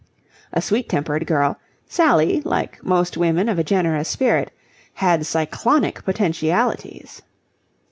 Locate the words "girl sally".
1.27-2.41